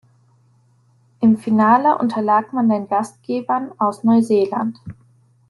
[1.19, 4.79] Im Finale unterlag man den Gastgebern aus Neuseeland.